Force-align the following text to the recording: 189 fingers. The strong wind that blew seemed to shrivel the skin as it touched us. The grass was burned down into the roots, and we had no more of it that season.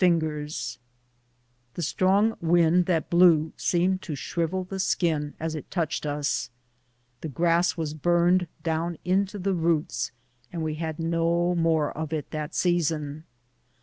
189 0.01 0.19
fingers. 0.31 0.79
The 1.75 1.83
strong 1.83 2.35
wind 2.41 2.87
that 2.87 3.11
blew 3.11 3.53
seemed 3.55 4.01
to 4.01 4.15
shrivel 4.15 4.63
the 4.63 4.79
skin 4.79 5.35
as 5.39 5.53
it 5.53 5.69
touched 5.69 6.07
us. 6.07 6.49
The 7.21 7.27
grass 7.29 7.77
was 7.77 7.93
burned 7.93 8.47
down 8.63 8.97
into 9.05 9.37
the 9.37 9.53
roots, 9.53 10.11
and 10.51 10.63
we 10.63 10.73
had 10.73 10.97
no 10.97 11.53
more 11.53 11.95
of 11.95 12.11
it 12.13 12.31
that 12.31 12.55
season. 12.55 13.25